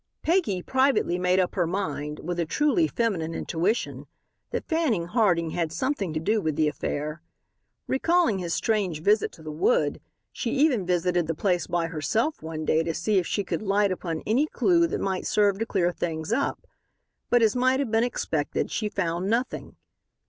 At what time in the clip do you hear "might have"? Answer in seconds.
17.55-17.91